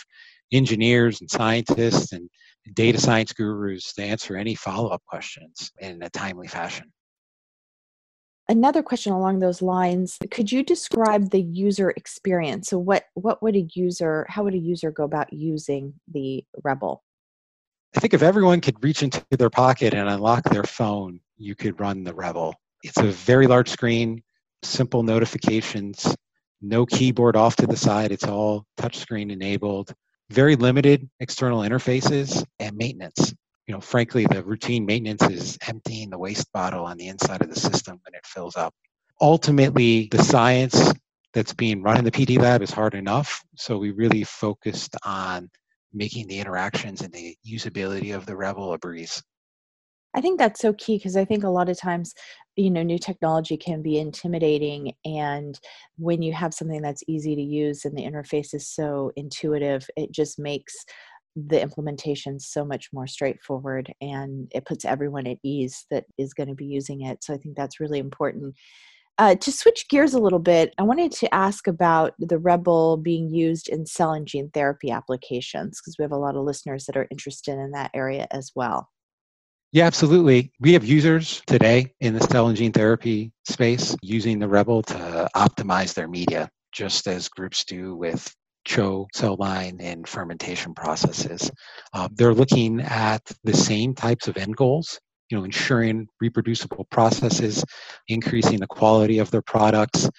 engineers 0.53 1.21
and 1.21 1.31
scientists 1.31 2.13
and 2.13 2.29
data 2.75 3.01
science 3.01 3.33
gurus 3.33 3.93
to 3.95 4.03
answer 4.03 4.37
any 4.37 4.55
follow 4.55 4.89
up 4.89 5.03
questions 5.07 5.71
in 5.81 6.03
a 6.03 6.11
timely 6.11 6.49
fashion. 6.49 6.93
Another 8.51 8.83
question 8.83 9.13
along 9.13 9.39
those 9.39 9.63
lines 9.63 10.19
could 10.33 10.51
you 10.51 10.65
describe 10.65 11.31
the 11.31 11.41
user 11.41 11.91
experience? 11.91 12.69
So, 12.69 12.79
what, 12.79 13.05
what 13.15 13.41
would 13.45 13.55
a 13.55 13.69
user, 13.75 14.27
how 14.29 14.43
would 14.43 14.55
a 14.55 14.59
user 14.59 14.91
go 14.91 15.05
about 15.05 15.33
using 15.33 15.95
the 16.13 16.45
Rebel? 16.65 17.05
I 17.97 18.01
think 18.01 18.13
if 18.13 18.23
everyone 18.23 18.61
could 18.61 18.83
reach 18.83 19.05
into 19.05 19.25
their 19.31 19.51
pocket 19.51 19.95
and 19.95 20.09
unlock 20.09 20.43
their 20.51 20.65
phone, 20.65 21.21
you 21.37 21.55
could 21.55 21.79
run 21.79 22.03
the 22.03 22.13
Rebel. 22.13 22.57
It's 22.83 22.99
a 22.99 23.05
very 23.05 23.47
large 23.47 23.69
screen, 23.69 24.21
simple 24.65 25.05
notifications, 25.05 26.17
no 26.61 26.85
keyboard 26.87 27.37
off 27.37 27.55
to 27.57 27.69
the 27.69 27.77
side. 27.77 28.11
It's 28.11 28.27
all 28.27 28.67
touchscreen 28.77 29.31
enabled. 29.31 29.95
Very 30.31 30.57
limited 30.57 31.09
external 31.21 31.61
interfaces 31.61 32.45
and 32.59 32.77
maintenance. 32.77 33.33
You 33.71 33.77
know, 33.77 33.81
frankly, 33.81 34.27
the 34.27 34.43
routine 34.43 34.85
maintenance 34.85 35.23
is 35.31 35.57
emptying 35.69 36.11
the 36.11 36.19
waste 36.19 36.51
bottle 36.53 36.85
on 36.85 36.97
the 36.97 37.07
inside 37.07 37.41
of 37.41 37.51
the 37.51 37.55
system 37.55 38.01
when 38.05 38.17
it 38.17 38.27
fills 38.27 38.57
up. 38.57 38.75
Ultimately, 39.21 40.09
the 40.11 40.25
science 40.25 40.93
that's 41.35 41.55
being 41.55 41.81
run 41.81 41.97
in 41.97 42.05
the 42.05 42.11
PD 42.11 42.37
lab 42.41 42.63
is 42.63 42.73
hard 42.73 42.97
enough. 42.97 43.45
So 43.55 43.79
we 43.79 43.93
really 43.93 44.25
focused 44.25 44.97
on 45.05 45.49
making 45.93 46.27
the 46.27 46.41
interactions 46.41 47.03
and 47.03 47.13
the 47.13 47.37
usability 47.47 48.13
of 48.13 48.27
the 48.27 48.37
Rebel 48.37 48.73
a 48.73 48.79
breeze. 48.79 49.23
I 50.17 50.21
think 50.21 50.41
that's 50.41 50.61
so 50.61 50.73
key 50.73 50.97
because 50.97 51.17
I 51.17 51.25
think 51.25 51.45
a 51.45 51.49
lot 51.49 51.69
of 51.69 51.79
times, 51.79 52.13
you 52.57 52.73
know, 52.73 52.83
new 52.83 52.99
technology 52.99 53.57
can 53.57 53.83
be 53.83 54.01
intimidating. 54.01 54.95
And 55.05 55.57
when 55.97 56.23
you 56.23 56.33
have 56.33 56.55
something 56.55 56.83
that's 56.83 57.05
easy 57.07 57.37
to 57.37 57.41
use 57.41 57.85
and 57.85 57.97
the 57.97 58.03
interface 58.03 58.53
is 58.53 58.69
so 58.69 59.13
intuitive, 59.15 59.89
it 59.97 60.11
just 60.11 60.41
makes 60.41 60.75
the 61.37 61.61
implementation 61.61 62.41
so 62.41 62.65
much 62.65 62.89
more 62.93 63.07
straightforward 63.07 63.93
and 64.01 64.51
it 64.53 64.65
puts 64.67 64.85
everyone 64.85 65.27
at 65.27 65.39
ease 65.45 65.87
that 65.91 66.05
is 66.19 66.35
going 66.35 66.49
to 66.49 66.55
be 66.55 66.67
using 66.67 67.03
it. 67.03 67.23
So 67.23 67.33
I 67.33 67.37
think 67.37 67.57
that's 67.57 67.81
really 67.81 67.99
important. 67.99 68.55
Uh, 69.19 69.35
to 69.35 69.53
switch 69.53 69.87
gears 69.91 70.15
a 70.15 70.19
little 70.19 70.39
bit, 70.39 70.73
I 70.79 70.83
wanted 70.83 71.13
to 71.13 71.35
ask 71.35 71.67
about 71.67 72.15
the 72.19 72.39
Rebel 72.39 72.97
being 72.97 73.29
used 73.29 73.69
in 73.69 73.85
cell 73.85 74.13
and 74.13 74.27
gene 74.27 74.51
therapy 74.55 74.91
applications 74.91 75.79
because 75.79 75.97
we 75.99 76.03
have 76.05 76.13
a 76.13 76.17
lot 76.17 76.37
of 76.37 76.45
listeners 76.45 76.87
that 76.87 76.97
are 76.97 77.07
interested 77.11 77.59
in 77.59 77.73
that 77.73 77.91
area 77.93 78.27
as 78.31 78.51
well. 78.55 78.89
Yeah, 79.73 79.85
absolutely. 79.85 80.53
We 80.59 80.73
have 80.73 80.85
users 80.85 81.43
today 81.47 81.95
in 82.01 82.15
the 82.15 82.27
cell 82.29 82.49
and 82.49 82.57
gene 82.57 82.73
therapy 82.73 83.31
space 83.45 83.95
using 84.03 84.39
the 84.39 84.49
Rebel 84.49 84.83
to 84.85 85.29
optimize 85.37 85.95
their 85.95 86.09
media, 86.09 86.49
just 86.73 87.07
as 87.07 87.29
groups 87.29 87.65
do 87.65 87.95
with 87.95 88.35
CHO 88.71 89.09
cell 89.15 89.37
line 89.39 89.79
and 89.81 90.09
fermentation 90.09 90.75
processes. 90.75 91.51
Uh, 91.93 92.09
they're 92.13 92.35
looking 92.35 92.81
at 92.81 93.23
the 93.45 93.55
same 93.55 93.95
types 93.95 94.29
of 94.29 94.37
end 94.37 94.57
goals 94.57 95.01
you 95.31 95.39
know, 95.39 95.45
ensuring 95.45 96.09
reproducible 96.21 96.87
processes, 96.91 97.65
increasing 98.09 98.59
the 98.59 98.67
quality 98.67 99.19
of 99.19 99.31
their 99.31 99.43
products, 99.43 100.11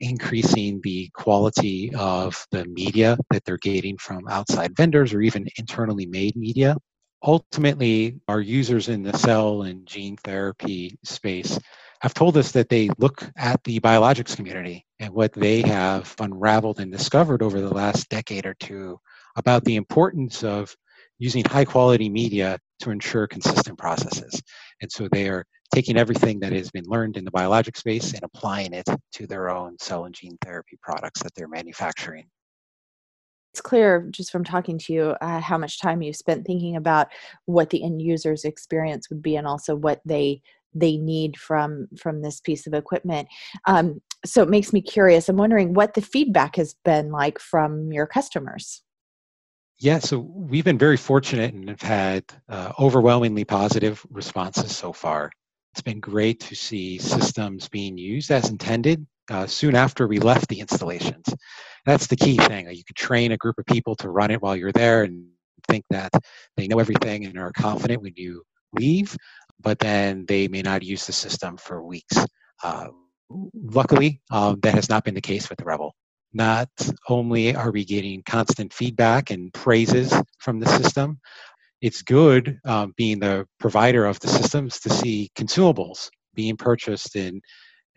increasing 0.00 0.80
the 0.82 1.10
quality 1.14 1.92
of 1.94 2.46
the 2.50 2.64
media 2.66 3.16
that 3.30 3.44
they're 3.44 3.58
getting 3.58 3.98
from 3.98 4.26
outside 4.28 4.76
vendors 4.76 5.12
or 5.12 5.20
even 5.20 5.46
internally 5.58 6.06
made 6.06 6.36
media. 6.36 6.76
Ultimately, 7.24 8.20
our 8.28 8.40
users 8.40 8.88
in 8.88 9.02
the 9.02 9.16
cell 9.16 9.62
and 9.62 9.86
gene 9.86 10.16
therapy 10.16 10.98
space 11.04 11.58
have 12.02 12.14
told 12.14 12.36
us 12.36 12.50
that 12.52 12.68
they 12.68 12.90
look 12.98 13.24
at 13.36 13.62
the 13.62 13.78
biologics 13.80 14.36
community 14.36 14.84
and 14.98 15.14
what 15.14 15.32
they 15.32 15.62
have 15.62 16.14
unraveled 16.18 16.80
and 16.80 16.90
discovered 16.90 17.42
over 17.42 17.60
the 17.60 17.72
last 17.72 18.08
decade 18.08 18.44
or 18.44 18.54
two 18.54 18.98
about 19.36 19.64
the 19.64 19.76
importance 19.76 20.42
of 20.42 20.74
using 21.18 21.44
high 21.44 21.64
quality 21.64 22.08
media 22.08 22.58
to 22.80 22.90
ensure 22.90 23.28
consistent 23.28 23.78
processes. 23.78 24.42
And 24.80 24.90
so 24.90 25.08
they 25.12 25.28
are 25.28 25.44
taking 25.72 25.96
everything 25.96 26.40
that 26.40 26.52
has 26.52 26.70
been 26.72 26.84
learned 26.86 27.16
in 27.16 27.24
the 27.24 27.30
biologic 27.30 27.76
space 27.76 28.12
and 28.12 28.22
applying 28.24 28.72
it 28.72 28.88
to 29.12 29.26
their 29.28 29.48
own 29.48 29.78
cell 29.78 30.04
and 30.04 30.14
gene 30.14 30.36
therapy 30.42 30.76
products 30.82 31.22
that 31.22 31.32
they're 31.36 31.46
manufacturing. 31.46 32.26
It's 33.52 33.60
clear 33.60 34.08
just 34.10 34.32
from 34.32 34.44
talking 34.44 34.78
to 34.78 34.92
you 34.92 35.02
uh, 35.20 35.40
how 35.40 35.58
much 35.58 35.78
time 35.78 36.02
you 36.02 36.12
spent 36.12 36.46
thinking 36.46 36.76
about 36.76 37.08
what 37.44 37.70
the 37.70 37.84
end 37.84 38.02
user's 38.02 38.44
experience 38.44 39.08
would 39.08 39.22
be 39.22 39.36
and 39.36 39.46
also 39.46 39.76
what 39.76 40.00
they 40.04 40.42
they 40.74 40.96
need 40.96 41.36
from 41.36 41.88
from 41.98 42.22
this 42.22 42.40
piece 42.40 42.66
of 42.66 42.74
equipment 42.74 43.28
um, 43.66 44.00
so 44.24 44.42
it 44.42 44.48
makes 44.48 44.72
me 44.72 44.80
curious 44.80 45.28
i'm 45.28 45.36
wondering 45.36 45.74
what 45.74 45.94
the 45.94 46.02
feedback 46.02 46.56
has 46.56 46.74
been 46.84 47.10
like 47.10 47.38
from 47.38 47.92
your 47.92 48.06
customers 48.06 48.82
yeah, 49.82 49.98
so 49.98 50.20
we've 50.20 50.64
been 50.64 50.78
very 50.78 50.96
fortunate 50.96 51.54
and 51.54 51.68
have 51.68 51.82
had 51.82 52.24
uh, 52.48 52.70
overwhelmingly 52.78 53.44
positive 53.44 54.06
responses 54.10 54.76
so 54.76 54.92
far. 54.92 55.28
It's 55.72 55.82
been 55.82 55.98
great 55.98 56.38
to 56.38 56.54
see 56.54 56.98
systems 56.98 57.68
being 57.68 57.98
used 57.98 58.30
as 58.30 58.48
intended 58.48 59.04
uh, 59.28 59.48
soon 59.48 59.74
after 59.74 60.06
we 60.06 60.20
left 60.20 60.46
the 60.48 60.60
installations. 60.60 61.34
That's 61.84 62.06
the 62.06 62.14
key 62.14 62.36
thing. 62.36 62.70
You 62.70 62.84
could 62.84 62.94
train 62.94 63.32
a 63.32 63.36
group 63.36 63.58
of 63.58 63.66
people 63.66 63.96
to 63.96 64.10
run 64.10 64.30
it 64.30 64.40
while 64.40 64.54
you're 64.54 64.70
there 64.70 65.02
and 65.02 65.26
think 65.66 65.84
that 65.90 66.12
they 66.56 66.68
know 66.68 66.78
everything 66.78 67.24
and 67.24 67.36
are 67.36 67.50
confident 67.50 68.02
when 68.02 68.12
you 68.14 68.44
leave, 68.74 69.16
but 69.62 69.78
then 69.78 70.26
they 70.26 70.48
may 70.48 70.62
not 70.62 70.82
use 70.82 71.06
the 71.06 71.12
system 71.12 71.56
for 71.56 71.84
weeks. 71.84 72.16
Uh, 72.62 72.88
luckily, 73.54 74.20
um, 74.30 74.58
that 74.62 74.74
has 74.74 74.88
not 74.88 75.04
been 75.04 75.14
the 75.14 75.20
case 75.20 75.48
with 75.48 75.58
the 75.58 75.64
Rebel. 75.64 75.94
Not 76.32 76.68
only 77.08 77.54
are 77.54 77.70
we 77.70 77.84
getting 77.84 78.22
constant 78.24 78.72
feedback 78.72 79.30
and 79.30 79.52
praises 79.52 80.14
from 80.38 80.60
the 80.60 80.66
system, 80.66 81.18
it's 81.82 82.02
good 82.02 82.58
um, 82.64 82.94
being 82.96 83.18
the 83.18 83.46
provider 83.58 84.06
of 84.06 84.18
the 84.20 84.28
systems 84.28 84.80
to 84.80 84.90
see 84.90 85.30
consumables 85.36 86.08
being 86.34 86.56
purchased 86.56 87.16
and 87.16 87.42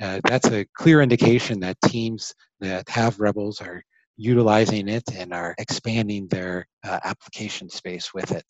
uh, 0.02 0.20
that's 0.26 0.48
a 0.48 0.66
clear 0.76 1.02
indication 1.02 1.60
that 1.62 1.78
teams 1.86 2.34
that 2.60 2.90
have 2.90 3.18
rebels 3.20 3.62
are 3.62 3.82
utilizing 4.18 4.90
it 4.90 5.04
and 5.16 5.34
are 5.34 5.56
expanding 5.58 6.28
their 6.28 6.68
uh, 6.84 7.00
application 7.06 7.70
space 7.70 8.14
with 8.14 8.32
it 8.32 8.46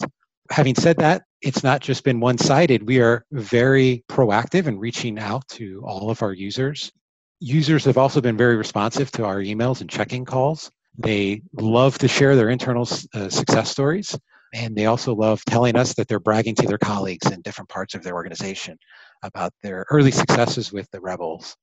having 0.52 0.76
said 0.76 0.98
that 0.98 1.24
it's 1.42 1.64
not 1.64 1.82
just 1.82 2.04
been 2.04 2.20
one-sided 2.20 2.86
we 2.88 3.00
are 3.00 3.26
very 3.32 4.04
proactive 4.10 4.68
in 4.68 4.78
reaching 4.78 5.18
out 5.20 5.48
to 5.48 5.82
all 5.86 6.10
of 6.10 6.22
our 6.22 6.34
users 6.34 6.92
Users 7.40 7.84
have 7.86 7.98
also 7.98 8.22
been 8.22 8.38
very 8.38 8.56
responsive 8.56 9.12
to 9.12 9.26
our 9.26 9.38
emails 9.38 9.82
and 9.82 9.90
checking 9.90 10.24
calls. 10.24 10.72
They 10.98 11.42
love 11.54 11.98
to 11.98 12.08
share 12.08 12.36
their 12.36 12.50
internal 12.50 12.88
uh, 13.14 13.30
success 13.30 13.70
stories, 13.70 14.18
and 14.54 14.76
they 14.76 14.86
also 14.86 15.14
love 15.14 15.44
telling 15.46 15.76
us 15.76 15.94
that 15.96 16.08
they're 16.08 16.20
bragging 16.20 16.56
to 16.56 16.68
their 16.68 16.78
colleagues 16.78 17.30
in 17.30 17.42
different 17.42 17.70
parts 17.70 17.94
of 17.94 18.04
their 18.04 18.16
organization 18.16 18.78
about 19.24 19.52
their 19.62 19.86
early 19.92 20.12
successes 20.12 20.72
with 20.72 20.90
the 20.92 21.02
Rebels. 21.02 21.58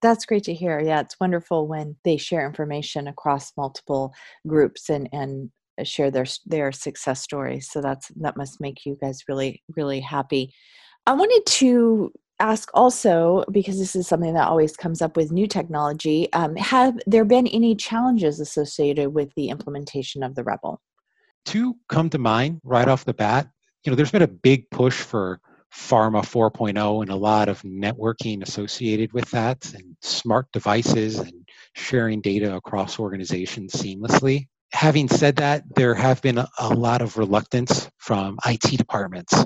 That's 0.00 0.26
great 0.26 0.42
to 0.44 0.54
hear. 0.54 0.80
Yeah, 0.80 0.98
it's 1.00 1.20
wonderful 1.20 1.68
when 1.68 1.96
they 2.04 2.16
share 2.16 2.44
information 2.44 3.06
across 3.06 3.52
multiple 3.56 4.12
groups 4.48 4.90
and 4.90 5.08
and 5.12 5.52
share 5.84 6.10
their 6.10 6.26
their 6.46 6.72
success 6.72 7.22
stories. 7.22 7.70
So 7.70 7.80
that's 7.80 8.08
that 8.16 8.36
must 8.36 8.60
make 8.60 8.84
you 8.84 8.96
guys 9.00 9.22
really 9.28 9.62
really 9.76 10.00
happy. 10.00 10.54
I 11.06 11.12
wanted 11.14 11.42
to 11.46 12.12
ask 12.42 12.70
also 12.74 13.44
because 13.52 13.78
this 13.78 13.94
is 13.94 14.08
something 14.08 14.34
that 14.34 14.48
always 14.48 14.76
comes 14.76 15.00
up 15.00 15.16
with 15.16 15.30
new 15.30 15.46
technology 15.46 16.30
um, 16.32 16.56
have 16.56 16.98
there 17.06 17.24
been 17.24 17.46
any 17.46 17.74
challenges 17.74 18.40
associated 18.40 19.14
with 19.14 19.32
the 19.36 19.48
implementation 19.48 20.22
of 20.22 20.34
the 20.34 20.42
rebel 20.42 20.80
two 21.44 21.76
come 21.88 22.10
to 22.10 22.18
mind 22.18 22.60
right 22.64 22.88
off 22.88 23.04
the 23.04 23.14
bat 23.14 23.48
you 23.84 23.90
know 23.90 23.96
there's 23.96 24.10
been 24.10 24.22
a 24.22 24.26
big 24.26 24.68
push 24.70 25.00
for 25.00 25.40
pharma 25.72 26.20
4.0 26.20 27.02
and 27.02 27.10
a 27.10 27.16
lot 27.16 27.48
of 27.48 27.62
networking 27.62 28.42
associated 28.42 29.12
with 29.12 29.30
that 29.30 29.72
and 29.74 29.96
smart 30.02 30.46
devices 30.52 31.18
and 31.18 31.32
sharing 31.74 32.20
data 32.20 32.56
across 32.56 32.98
organizations 32.98 33.72
seamlessly 33.72 34.48
having 34.72 35.08
said 35.08 35.36
that 35.36 35.62
there 35.76 35.94
have 35.94 36.20
been 36.22 36.38
a, 36.38 36.48
a 36.58 36.68
lot 36.68 37.02
of 37.02 37.16
reluctance 37.16 37.88
from 37.98 38.38
it 38.46 38.76
departments 38.76 39.44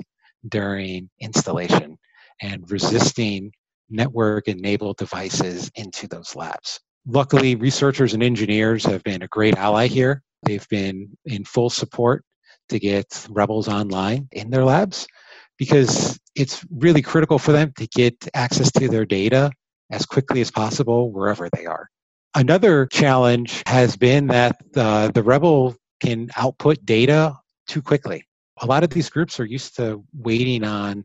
during 0.49 1.09
installation 1.19 1.97
and 2.41 2.69
resisting 2.71 3.51
network 3.89 4.47
enabled 4.47 4.97
devices 4.97 5.71
into 5.75 6.07
those 6.07 6.35
labs. 6.35 6.79
Luckily, 7.05 7.55
researchers 7.55 8.13
and 8.13 8.21
engineers 8.21 8.83
have 8.85 9.03
been 9.03 9.21
a 9.21 9.27
great 9.27 9.55
ally 9.55 9.87
here. 9.87 10.23
They've 10.43 10.67
been 10.69 11.17
in 11.25 11.45
full 11.45 11.69
support 11.69 12.23
to 12.69 12.79
get 12.79 13.25
Rebels 13.29 13.67
online 13.67 14.27
in 14.31 14.49
their 14.49 14.65
labs 14.65 15.07
because 15.57 16.19
it's 16.35 16.65
really 16.69 17.01
critical 17.01 17.39
for 17.39 17.51
them 17.51 17.73
to 17.77 17.87
get 17.87 18.27
access 18.33 18.71
to 18.73 18.87
their 18.89 19.05
data 19.05 19.51
as 19.89 20.05
quickly 20.05 20.41
as 20.41 20.51
possible 20.51 21.11
wherever 21.11 21.49
they 21.53 21.65
are. 21.65 21.89
Another 22.37 22.85
challenge 22.85 23.63
has 23.65 23.97
been 23.97 24.27
that 24.27 24.57
uh, 24.75 25.07
the 25.07 25.23
Rebel 25.23 25.75
can 25.99 26.29
output 26.37 26.77
data 26.85 27.35
too 27.67 27.81
quickly. 27.81 28.23
A 28.61 28.65
lot 28.67 28.83
of 28.83 28.91
these 28.91 29.09
groups 29.09 29.39
are 29.39 29.45
used 29.45 29.75
to 29.77 30.03
waiting 30.13 30.63
on 30.63 31.03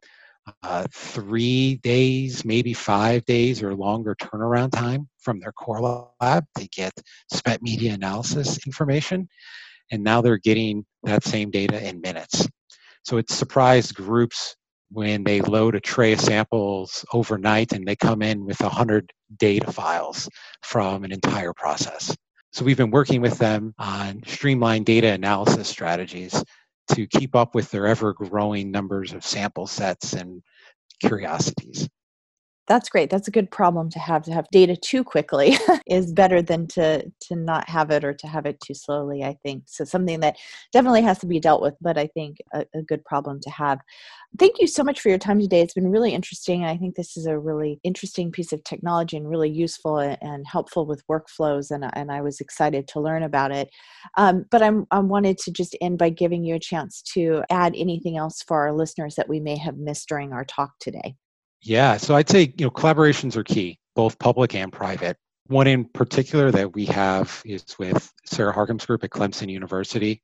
uh, 0.62 0.86
three 0.92 1.76
days, 1.76 2.44
maybe 2.44 2.74
five 2.74 3.24
days 3.24 3.62
or 3.62 3.74
longer 3.74 4.14
turnaround 4.14 4.72
time 4.72 5.08
from 5.20 5.40
their 5.40 5.52
core 5.52 6.12
lab 6.20 6.44
to 6.58 6.68
get 6.68 6.92
spent 7.32 7.62
media 7.62 7.94
analysis 7.94 8.58
information. 8.66 9.26
And 9.90 10.04
now 10.04 10.20
they're 10.20 10.36
getting 10.36 10.84
that 11.04 11.24
same 11.24 11.50
data 11.50 11.82
in 11.82 12.02
minutes. 12.02 12.46
So 13.04 13.16
it 13.16 13.30
surprised 13.30 13.94
groups 13.94 14.54
when 14.92 15.24
they 15.24 15.40
load 15.40 15.74
a 15.74 15.80
tray 15.80 16.12
of 16.12 16.20
samples 16.20 17.04
overnight 17.12 17.72
and 17.72 17.86
they 17.86 17.96
come 17.96 18.22
in 18.22 18.44
with 18.44 18.60
100 18.60 19.12
data 19.38 19.72
files 19.72 20.28
from 20.62 21.04
an 21.04 21.12
entire 21.12 21.52
process. 21.52 22.14
So 22.52 22.64
we've 22.64 22.76
been 22.76 22.90
working 22.90 23.22
with 23.22 23.38
them 23.38 23.74
on 23.78 24.22
streamlined 24.26 24.84
data 24.84 25.08
analysis 25.08 25.68
strategies 25.68 26.44
to 26.92 27.06
keep 27.06 27.34
up 27.34 27.54
with 27.54 27.70
their 27.70 27.86
ever 27.86 28.12
growing 28.12 28.70
numbers 28.70 29.12
of 29.12 29.24
sample 29.24 29.66
sets 29.66 30.12
and 30.12 30.42
curiosities. 31.00 31.88
That's 32.68 32.88
great. 32.88 33.10
That's 33.10 33.26
a 33.26 33.32
good 33.32 33.50
problem 33.50 33.90
to 33.90 33.98
have. 33.98 34.22
To 34.22 34.32
have 34.32 34.46
data 34.52 34.76
too 34.76 35.02
quickly 35.02 35.56
is 35.86 36.12
better 36.12 36.40
than 36.40 36.68
to 36.68 37.10
to 37.22 37.34
not 37.36 37.68
have 37.68 37.90
it 37.90 38.04
or 38.04 38.14
to 38.14 38.26
have 38.28 38.46
it 38.46 38.60
too 38.60 38.74
slowly. 38.74 39.24
I 39.24 39.36
think 39.42 39.64
so. 39.66 39.84
Something 39.84 40.20
that 40.20 40.36
definitely 40.72 41.02
has 41.02 41.18
to 41.20 41.26
be 41.26 41.40
dealt 41.40 41.60
with, 41.60 41.74
but 41.80 41.98
I 41.98 42.06
think 42.06 42.38
a, 42.54 42.64
a 42.74 42.82
good 42.82 43.04
problem 43.04 43.40
to 43.40 43.50
have. 43.50 43.80
Thank 44.38 44.60
you 44.60 44.68
so 44.68 44.84
much 44.84 45.00
for 45.00 45.08
your 45.08 45.18
time 45.18 45.40
today. 45.40 45.60
It's 45.60 45.74
been 45.74 45.90
really 45.90 46.14
interesting. 46.14 46.64
I 46.64 46.76
think 46.76 46.94
this 46.94 47.16
is 47.16 47.26
a 47.26 47.38
really 47.38 47.80
interesting 47.82 48.30
piece 48.30 48.52
of 48.52 48.62
technology 48.62 49.16
and 49.16 49.28
really 49.28 49.50
useful 49.50 49.98
and, 49.98 50.16
and 50.22 50.46
helpful 50.46 50.86
with 50.86 51.06
workflows. 51.08 51.70
And, 51.70 51.84
and 51.94 52.12
I 52.12 52.22
was 52.22 52.40
excited 52.40 52.86
to 52.88 53.00
learn 53.00 53.24
about 53.24 53.50
it. 53.50 53.70
Um, 54.16 54.46
but 54.50 54.62
I'm, 54.62 54.86
I 54.90 55.00
wanted 55.00 55.36
to 55.38 55.50
just 55.50 55.76
end 55.80 55.98
by 55.98 56.10
giving 56.10 56.44
you 56.44 56.54
a 56.54 56.60
chance 56.60 57.02
to 57.14 57.42
add 57.50 57.74
anything 57.76 58.16
else 58.16 58.42
for 58.42 58.60
our 58.60 58.72
listeners 58.72 59.16
that 59.16 59.28
we 59.28 59.40
may 59.40 59.56
have 59.56 59.76
missed 59.76 60.08
during 60.08 60.32
our 60.32 60.44
talk 60.44 60.72
today. 60.80 61.16
Yeah, 61.62 61.96
so 61.96 62.16
I'd 62.16 62.28
say 62.28 62.52
you 62.58 62.66
know 62.66 62.70
collaborations 62.70 63.36
are 63.36 63.44
key, 63.44 63.78
both 63.94 64.18
public 64.18 64.54
and 64.54 64.72
private. 64.72 65.16
One 65.46 65.66
in 65.66 65.84
particular 65.84 66.50
that 66.50 66.74
we 66.74 66.86
have 66.86 67.40
is 67.44 67.64
with 67.78 68.12
Sarah 68.26 68.52
Harcum's 68.52 68.86
group 68.86 69.04
at 69.04 69.10
Clemson 69.10 69.48
University. 69.50 70.22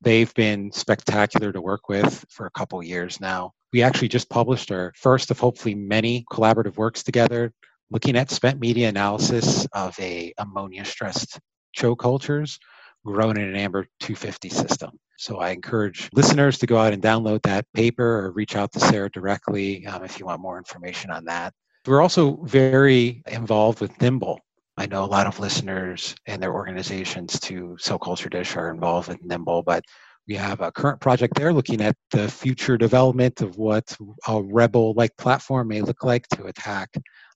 They've 0.00 0.32
been 0.34 0.72
spectacular 0.72 1.52
to 1.52 1.60
work 1.60 1.88
with 1.88 2.24
for 2.28 2.46
a 2.46 2.50
couple 2.50 2.82
years 2.82 3.20
now. 3.20 3.52
We 3.72 3.82
actually 3.82 4.08
just 4.08 4.28
published 4.28 4.72
our 4.72 4.92
first 4.96 5.30
of 5.30 5.38
hopefully 5.38 5.74
many 5.74 6.24
collaborative 6.30 6.76
works 6.76 7.02
together 7.02 7.52
looking 7.90 8.16
at 8.16 8.30
spent 8.30 8.58
media 8.58 8.88
analysis 8.88 9.66
of 9.72 9.98
a 10.00 10.32
ammonia 10.38 10.84
stressed 10.84 11.38
CHO 11.76 11.94
cultures 11.94 12.58
grown 13.04 13.36
in 13.38 13.54
an 13.54 13.72
ambr 13.72 13.84
250 14.00 14.48
system. 14.48 14.90
So 15.18 15.38
I 15.38 15.50
encourage 15.50 16.08
listeners 16.12 16.58
to 16.58 16.66
go 16.66 16.78
out 16.78 16.92
and 16.92 17.02
download 17.02 17.42
that 17.42 17.66
paper 17.74 18.20
or 18.20 18.32
reach 18.32 18.56
out 18.56 18.72
to 18.72 18.80
Sarah 18.80 19.10
directly 19.10 19.86
um, 19.86 20.04
if 20.04 20.18
you 20.18 20.26
want 20.26 20.40
more 20.40 20.58
information 20.58 21.10
on 21.10 21.24
that. 21.26 21.52
We're 21.86 22.00
also 22.00 22.36
very 22.44 23.22
involved 23.26 23.80
with 23.80 23.92
NIIMBL. 23.98 24.38
I 24.76 24.86
know 24.86 25.04
a 25.04 25.06
lot 25.06 25.26
of 25.26 25.38
listeners 25.38 26.14
and 26.26 26.42
their 26.42 26.54
organizations 26.54 27.38
to 27.40 27.76
Cell 27.78 27.98
Culture 27.98 28.28
Dish 28.28 28.56
are 28.56 28.70
involved 28.70 29.08
with 29.08 29.22
NIIMBL, 29.22 29.64
but 29.64 29.84
we 30.28 30.34
have 30.36 30.60
a 30.60 30.70
current 30.70 31.00
project 31.00 31.34
there 31.34 31.52
looking 31.52 31.80
at 31.80 31.96
the 32.12 32.28
future 32.28 32.78
development 32.78 33.40
of 33.40 33.56
what 33.56 33.96
a 34.28 34.40
rebel 34.42 34.94
like 34.94 35.16
platform 35.16 35.68
may 35.68 35.82
look 35.82 36.04
like 36.04 36.28
to 36.28 36.44
attack 36.44 36.88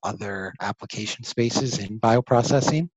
other 0.05 0.53
application 0.61 1.25
spaces 1.25 1.79
in 1.79 1.99
bioprocessing. 1.99 2.89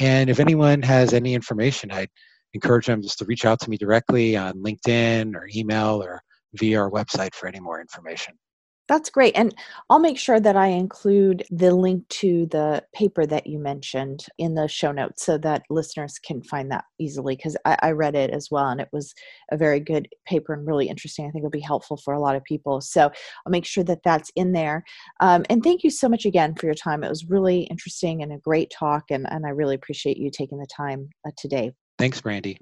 And 0.00 0.30
if 0.30 0.40
anyone 0.40 0.80
has 0.82 1.12
any 1.12 1.34
information, 1.34 1.92
I'd 1.92 2.08
encourage 2.54 2.86
them 2.86 3.02
just 3.02 3.18
to 3.18 3.24
reach 3.24 3.44
out 3.44 3.60
to 3.60 3.70
me 3.70 3.76
directly 3.76 4.36
on 4.36 4.54
LinkedIn 4.54 5.34
or 5.34 5.48
email 5.54 6.02
or 6.02 6.22
via 6.54 6.80
our 6.80 6.90
website 6.90 7.34
for 7.34 7.46
any 7.46 7.60
more 7.60 7.80
information. 7.80 8.34
That's 8.88 9.10
great. 9.10 9.34
And 9.36 9.54
I'll 9.88 10.00
make 10.00 10.18
sure 10.18 10.40
that 10.40 10.56
I 10.56 10.66
include 10.66 11.44
the 11.50 11.74
link 11.74 12.06
to 12.08 12.46
the 12.46 12.84
paper 12.92 13.24
that 13.26 13.46
you 13.46 13.58
mentioned 13.58 14.26
in 14.38 14.54
the 14.54 14.66
show 14.66 14.90
notes 14.90 15.24
so 15.24 15.38
that 15.38 15.62
listeners 15.70 16.18
can 16.18 16.42
find 16.42 16.70
that 16.72 16.84
easily 16.98 17.36
because 17.36 17.56
I, 17.64 17.78
I, 17.80 17.92
read 17.92 18.16
it 18.16 18.30
as 18.30 18.48
well 18.50 18.68
and 18.68 18.80
it 18.80 18.88
was 18.92 19.14
a 19.50 19.56
very 19.56 19.78
good 19.78 20.08
paper 20.26 20.52
and 20.52 20.66
really 20.66 20.88
interesting. 20.88 21.24
I 21.24 21.30
think 21.30 21.42
it'll 21.42 21.50
be 21.50 21.60
helpful 21.60 21.96
for 21.96 22.12
a 22.12 22.20
lot 22.20 22.34
of 22.34 22.42
people. 22.44 22.80
So 22.80 23.04
I'll 23.04 23.50
make 23.50 23.64
sure 23.64 23.84
that 23.84 24.02
that's 24.04 24.30
in 24.34 24.52
there. 24.52 24.84
Um, 25.20 25.44
and 25.48 25.62
thank 25.62 25.84
you 25.84 25.90
so 25.90 26.08
much 26.08 26.26
again 26.26 26.54
for 26.56 26.66
your 26.66 26.74
time. 26.74 27.04
It 27.04 27.08
was 27.08 27.30
really 27.30 27.62
interesting 27.62 28.22
and 28.22 28.32
a 28.32 28.38
great 28.38 28.70
talk. 28.76 29.04
And, 29.10 29.26
and 29.30 29.46
I 29.46 29.50
really 29.50 29.76
appreciate 29.76 30.18
you 30.18 30.30
taking 30.30 30.58
the 30.58 30.66
time 30.66 31.08
uh, 31.26 31.30
today. 31.38 31.72
Thanks, 31.98 32.20
Brandy. 32.20 32.58